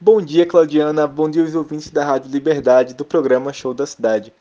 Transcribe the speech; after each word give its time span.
Bom 0.00 0.20
dia, 0.20 0.44
Claudiana. 0.44 1.06
Bom 1.06 1.30
dia 1.30 1.40
aos 1.40 1.54
ouvintes 1.54 1.88
da 1.88 2.04
Rádio 2.04 2.28
Liberdade 2.28 2.94
do 2.94 3.04
programa 3.04 3.52
Show 3.52 3.72
da 3.72 3.86
Cidade. 3.86 4.32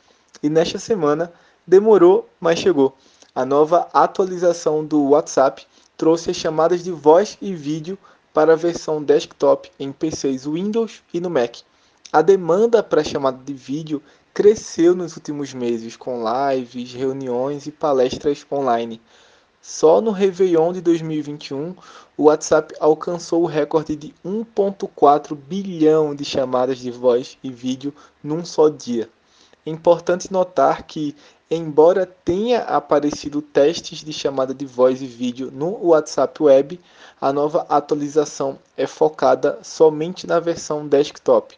E 0.42 0.50
nesta 0.50 0.80
semana, 0.80 1.32
demorou, 1.66 2.28
mas 2.40 2.58
chegou. 2.58 2.98
A 3.36 3.46
nova 3.46 3.88
atualização 3.94 4.84
do 4.84 5.10
WhatsApp 5.10 5.66
trouxe 5.96 6.32
as 6.32 6.38
chamadas 6.38 6.84
de 6.84 6.92
voz 6.92 7.38
e 7.40 7.54
vídeo 7.54 8.00
para 8.34 8.54
a 8.54 8.58
versão 8.58 9.02
desktop 9.02 9.72
em 9.80 9.92
PCs 9.92 10.46
Windows 10.46 11.04
e 11.14 11.22
no 11.22 11.30
Mac. 11.30 11.58
A 12.12 12.24
demanda 12.24 12.82
para 12.82 13.04
chamada 13.04 13.38
de 13.44 13.54
vídeo 13.54 14.02
cresceu 14.34 14.96
nos 14.96 15.16
últimos 15.16 15.54
meses 15.54 15.96
com 15.96 16.24
lives, 16.24 16.94
reuniões 16.94 17.68
e 17.68 17.72
palestras 17.72 18.44
online. 18.52 19.00
Só 19.66 20.02
no 20.02 20.12
Réveillon 20.12 20.74
de 20.74 20.82
2021, 20.82 21.74
o 22.18 22.24
WhatsApp 22.24 22.76
alcançou 22.82 23.44
o 23.44 23.46
recorde 23.46 23.96
de 23.96 24.14
1,4 24.26 25.34
bilhão 25.34 26.14
de 26.14 26.26
chamadas 26.26 26.80
de 26.80 26.92
voz 26.92 27.38
e 27.42 27.50
vídeo 27.50 27.94
num 28.22 28.44
só 28.44 28.68
dia. 28.68 29.10
É 29.66 29.70
importante 29.70 30.34
notar 30.34 30.84
que, 30.84 31.16
embora 31.50 32.06
tenha 32.06 32.60
aparecido 32.64 33.42
testes 33.42 34.04
de 34.04 34.12
chamada 34.12 34.54
de 34.54 34.66
voz 34.66 35.02
e 35.02 35.08
vídeo 35.08 35.50
no 35.50 35.78
WhatsApp 35.82 36.44
Web, 36.44 36.78
a 37.22 37.32
nova 37.32 37.66
atualização 37.70 38.60
é 38.76 38.86
focada 38.86 39.60
somente 39.64 40.28
na 40.28 40.42
versão 40.42 40.86
desktop. 40.86 41.58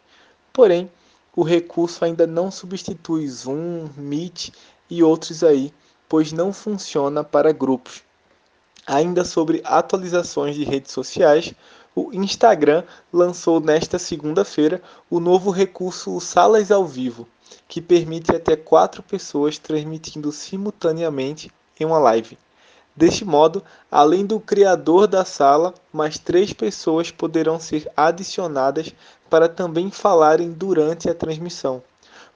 Porém, 0.52 0.88
o 1.34 1.42
recurso 1.42 2.04
ainda 2.04 2.24
não 2.24 2.52
substitui 2.52 3.26
Zoom, 3.26 3.88
Meet 3.96 4.50
e 4.88 5.02
outros 5.02 5.42
aí, 5.42 5.74
pois 6.08 6.32
não 6.32 6.52
funciona 6.52 7.22
para 7.22 7.52
grupos. 7.52 8.02
Ainda 8.86 9.24
sobre 9.24 9.60
atualizações 9.64 10.54
de 10.54 10.64
redes 10.64 10.92
sociais, 10.92 11.52
o 11.94 12.10
Instagram 12.12 12.84
lançou 13.12 13.58
nesta 13.58 13.98
segunda-feira 13.98 14.82
o 15.10 15.18
novo 15.18 15.50
recurso 15.50 16.20
Salas 16.20 16.70
ao 16.70 16.86
Vivo, 16.86 17.26
que 17.66 17.80
permite 17.80 18.36
até 18.36 18.54
quatro 18.54 19.02
pessoas 19.02 19.58
transmitindo 19.58 20.30
simultaneamente 20.30 21.50
em 21.80 21.84
uma 21.84 21.98
live. 21.98 22.38
Deste 22.94 23.24
modo, 23.24 23.62
além 23.90 24.24
do 24.24 24.40
criador 24.40 25.06
da 25.06 25.24
sala, 25.24 25.74
mais 25.92 26.18
três 26.18 26.52
pessoas 26.52 27.10
poderão 27.10 27.58
ser 27.60 27.90
adicionadas 27.96 28.94
para 29.28 29.48
também 29.48 29.90
falarem 29.90 30.50
durante 30.52 31.08
a 31.08 31.14
transmissão. 31.14 31.82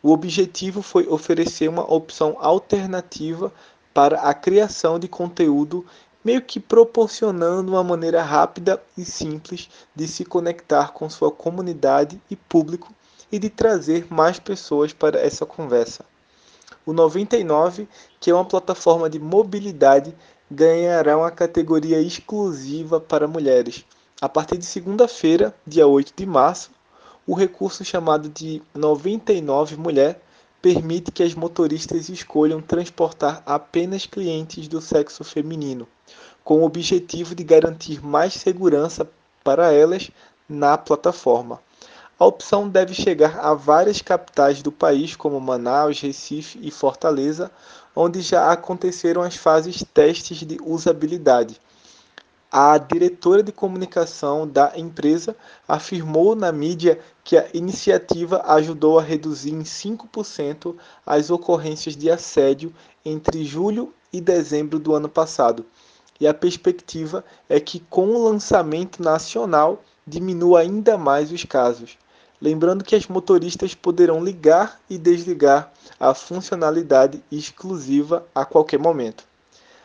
O 0.02 0.12
objetivo 0.12 0.80
foi 0.80 1.06
oferecer 1.06 1.68
uma 1.68 1.82
opção 1.92 2.36
alternativa 2.40 3.52
para 3.92 4.22
a 4.22 4.32
criação 4.32 4.98
de 4.98 5.06
conteúdo, 5.06 5.84
meio 6.24 6.40
que 6.40 6.58
proporcionando 6.58 7.72
uma 7.72 7.84
maneira 7.84 8.22
rápida 8.22 8.82
e 8.96 9.04
simples 9.04 9.68
de 9.94 10.08
se 10.08 10.24
conectar 10.24 10.92
com 10.92 11.10
sua 11.10 11.30
comunidade 11.30 12.20
e 12.30 12.36
público 12.36 12.94
e 13.30 13.38
de 13.38 13.50
trazer 13.50 14.06
mais 14.10 14.38
pessoas 14.38 14.92
para 14.92 15.20
essa 15.20 15.44
conversa. 15.44 16.04
O 16.86 16.92
99, 16.92 17.86
que 18.18 18.30
é 18.30 18.34
uma 18.34 18.44
plataforma 18.44 19.08
de 19.08 19.18
mobilidade, 19.18 20.14
ganhará 20.50 21.16
uma 21.16 21.30
categoria 21.30 22.00
exclusiva 22.00 22.98
para 22.98 23.28
mulheres. 23.28 23.84
A 24.20 24.28
partir 24.28 24.56
de 24.56 24.64
segunda-feira, 24.64 25.54
dia 25.66 25.86
8 25.86 26.12
de 26.16 26.26
março, 26.26 26.70
o 27.26 27.34
recurso 27.34 27.84
chamado 27.84 28.28
de 28.28 28.62
99 28.74 29.76
Mulher 29.76 30.20
permite 30.60 31.10
que 31.10 31.22
as 31.22 31.34
motoristas 31.34 32.08
escolham 32.08 32.60
transportar 32.60 33.42
apenas 33.46 34.06
clientes 34.06 34.68
do 34.68 34.80
sexo 34.80 35.24
feminino, 35.24 35.88
com 36.44 36.60
o 36.60 36.64
objetivo 36.64 37.34
de 37.34 37.44
garantir 37.44 38.04
mais 38.04 38.34
segurança 38.34 39.08
para 39.42 39.72
elas 39.72 40.10
na 40.48 40.76
plataforma. 40.76 41.60
A 42.18 42.26
opção 42.26 42.68
deve 42.68 42.92
chegar 42.92 43.38
a 43.38 43.54
várias 43.54 44.02
capitais 44.02 44.62
do 44.62 44.70
país, 44.70 45.16
como 45.16 45.40
Manaus, 45.40 45.98
Recife 46.00 46.58
e 46.60 46.70
Fortaleza, 46.70 47.50
onde 47.96 48.20
já 48.20 48.52
aconteceram 48.52 49.22
as 49.22 49.36
fases 49.36 49.82
testes 49.94 50.38
de 50.38 50.58
usabilidade. 50.62 51.58
A 52.52 52.76
diretora 52.78 53.44
de 53.44 53.52
comunicação 53.52 54.44
da 54.44 54.72
empresa 54.76 55.36
afirmou 55.68 56.34
na 56.34 56.50
mídia 56.50 56.98
que 57.22 57.36
a 57.36 57.48
iniciativa 57.54 58.42
ajudou 58.44 58.98
a 58.98 59.02
reduzir 59.02 59.52
em 59.52 59.62
5% 59.62 60.74
as 61.06 61.30
ocorrências 61.30 61.94
de 61.94 62.10
assédio 62.10 62.74
entre 63.04 63.44
julho 63.44 63.94
e 64.12 64.20
dezembro 64.20 64.80
do 64.80 64.92
ano 64.92 65.08
passado. 65.08 65.64
E 66.18 66.26
a 66.26 66.34
perspectiva 66.34 67.24
é 67.48 67.60
que, 67.60 67.78
com 67.88 68.08
o 68.08 68.24
lançamento 68.28 69.00
nacional, 69.00 69.80
diminua 70.04 70.58
ainda 70.58 70.98
mais 70.98 71.30
os 71.30 71.44
casos. 71.44 71.96
Lembrando 72.42 72.82
que 72.82 72.96
as 72.96 73.06
motoristas 73.06 73.76
poderão 73.76 74.24
ligar 74.24 74.80
e 74.90 74.98
desligar 74.98 75.72
a 76.00 76.12
funcionalidade 76.14 77.22
exclusiva 77.30 78.26
a 78.34 78.44
qualquer 78.44 78.80
momento. 78.80 79.29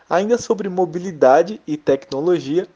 Ainda 0.10 0.38
sobre 0.38 0.70
mobilidade 0.70 1.60
e 1.66 1.76
tecnologia, 1.76 2.68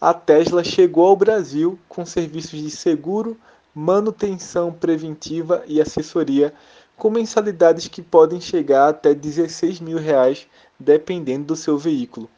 a 0.00 0.14
Tesla 0.14 0.64
chegou 0.64 1.06
ao 1.06 1.16
Brasil 1.16 1.78
com 1.86 2.06
serviços 2.06 2.58
de 2.58 2.70
seguro, 2.70 3.36
manutenção 3.74 4.72
preventiva 4.72 5.62
e 5.66 5.82
assessoria, 5.82 6.54
com 6.96 7.10
mensalidades 7.10 7.88
que 7.88 8.00
podem 8.00 8.40
chegar 8.40 8.88
até 8.88 9.12
16 9.14 9.80
mil 9.80 9.98
reais, 9.98 10.46
dependendo 10.80 11.46
do 11.46 11.56
seu 11.56 11.76
veículo. 11.76 12.28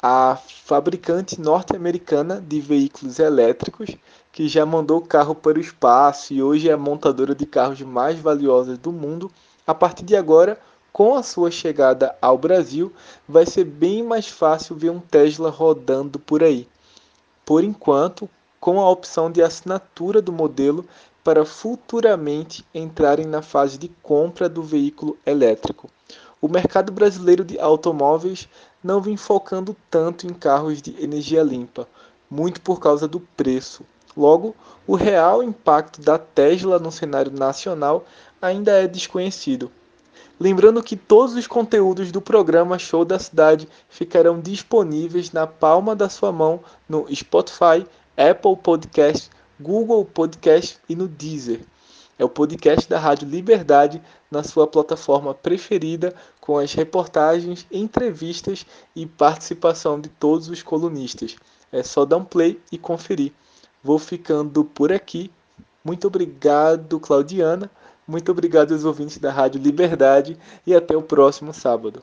A 0.00 0.38
fabricante 0.64 1.40
norte-americana 1.40 2.40
de 2.40 2.60
veículos 2.60 3.18
elétricos 3.18 3.90
que 4.30 4.48
já 4.48 4.64
mandou 4.64 4.98
o 4.98 5.06
carro 5.06 5.34
para 5.34 5.58
o 5.58 5.60
espaço 5.60 6.32
e 6.32 6.42
hoje 6.42 6.68
é 6.68 6.72
a 6.72 6.78
montadora 6.78 7.34
de 7.34 7.46
carros 7.46 7.80
mais 7.82 8.18
valiosas 8.18 8.78
do 8.78 8.92
mundo, 8.92 9.30
a 9.66 9.74
partir 9.74 10.04
de 10.04 10.16
agora, 10.16 10.58
com 10.92 11.14
a 11.14 11.22
sua 11.22 11.50
chegada 11.50 12.14
ao 12.20 12.36
Brasil, 12.36 12.92
vai 13.26 13.46
ser 13.46 13.64
bem 13.64 14.02
mais 14.02 14.28
fácil 14.28 14.76
ver 14.76 14.90
um 14.90 15.00
Tesla 15.00 15.48
rodando 15.48 16.18
por 16.18 16.42
aí. 16.42 16.68
Por 17.44 17.64
enquanto, 17.64 18.28
com 18.60 18.80
a 18.80 18.88
opção 18.88 19.30
de 19.30 19.42
assinatura 19.42 20.20
do 20.20 20.32
modelo 20.32 20.84
para 21.24 21.44
futuramente 21.44 22.64
entrarem 22.74 23.26
na 23.26 23.42
fase 23.42 23.78
de 23.78 23.88
compra 24.02 24.48
do 24.48 24.62
veículo 24.62 25.16
elétrico. 25.24 25.88
O 26.40 26.48
mercado 26.48 26.92
brasileiro 26.92 27.44
de 27.44 27.58
automóveis 27.58 28.48
não 28.82 29.00
vem 29.00 29.16
focando 29.16 29.76
tanto 29.88 30.26
em 30.26 30.34
carros 30.34 30.82
de 30.82 31.00
energia 31.02 31.42
limpa, 31.42 31.88
muito 32.28 32.60
por 32.60 32.80
causa 32.80 33.06
do 33.06 33.20
preço. 33.20 33.84
Logo, 34.16 34.54
o 34.86 34.94
real 34.94 35.42
impacto 35.42 36.00
da 36.00 36.18
Tesla 36.18 36.78
no 36.78 36.92
cenário 36.92 37.32
nacional 37.32 38.04
ainda 38.40 38.72
é 38.72 38.86
desconhecido. 38.86 39.70
Lembrando 40.42 40.82
que 40.82 40.96
todos 40.96 41.36
os 41.36 41.46
conteúdos 41.46 42.10
do 42.10 42.20
programa 42.20 42.76
Show 42.76 43.04
da 43.04 43.16
Cidade 43.16 43.68
ficarão 43.88 44.40
disponíveis 44.40 45.30
na 45.30 45.46
palma 45.46 45.94
da 45.94 46.08
sua 46.08 46.32
mão 46.32 46.58
no 46.88 47.06
Spotify, 47.14 47.86
Apple 48.16 48.56
Podcast, 48.56 49.30
Google 49.60 50.04
Podcast 50.04 50.80
e 50.88 50.96
no 50.96 51.06
Deezer. 51.06 51.60
É 52.18 52.24
o 52.24 52.28
podcast 52.28 52.90
da 52.90 52.98
Rádio 52.98 53.28
Liberdade 53.28 54.02
na 54.28 54.42
sua 54.42 54.66
plataforma 54.66 55.32
preferida, 55.32 56.12
com 56.40 56.58
as 56.58 56.72
reportagens, 56.72 57.64
entrevistas 57.70 58.66
e 58.96 59.06
participação 59.06 60.00
de 60.00 60.08
todos 60.08 60.48
os 60.48 60.60
colunistas. 60.60 61.36
É 61.70 61.84
só 61.84 62.04
dar 62.04 62.16
um 62.16 62.24
play 62.24 62.60
e 62.72 62.76
conferir. 62.76 63.30
Vou 63.80 63.96
ficando 63.96 64.64
por 64.64 64.92
aqui. 64.92 65.30
Muito 65.84 66.08
obrigado, 66.08 66.98
Claudiana. 66.98 67.70
Muito 68.06 68.32
obrigado 68.32 68.72
aos 68.72 68.84
ouvintes 68.84 69.18
da 69.18 69.30
Rádio 69.30 69.60
Liberdade 69.60 70.36
e 70.66 70.74
até 70.74 70.96
o 70.96 71.02
próximo 71.02 71.52
sábado. 71.54 72.02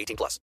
18 0.00 0.16
plus. 0.16 0.38